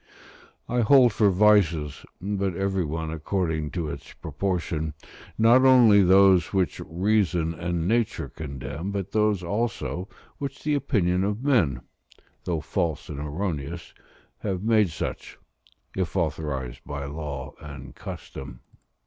[0.67, 4.95] I hold for vices (but every one according to its proportion),
[5.37, 10.09] not only those which reason and nature condemn, but those also
[10.39, 11.81] which the opinion of men,
[12.45, 13.93] though false and erroneous,
[14.39, 15.37] have made such,
[15.95, 18.61] if authorised by law and custom.